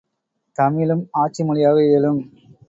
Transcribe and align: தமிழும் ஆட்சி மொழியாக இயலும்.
தமிழும் 0.57 1.03
ஆட்சி 1.11 1.43
மொழியாக 1.43 1.77
இயலும். 1.85 2.19